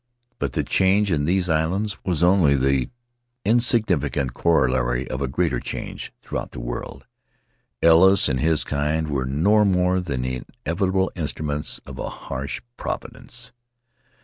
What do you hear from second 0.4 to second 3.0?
the change in these islands was only the